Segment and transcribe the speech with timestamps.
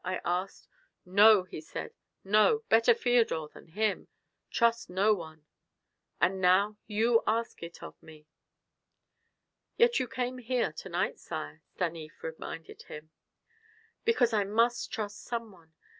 [0.03, 0.67] I asked.
[1.05, 1.93] 'No,' he said,
[2.23, 4.07] 'no; better Feodor than him.
[4.49, 5.45] Trust no one.'
[6.19, 8.25] And now you ask it of me."
[9.77, 13.11] "Yet you came here to night, sire," Stanief reminded him.
[14.03, 15.75] "Because I must trust some one.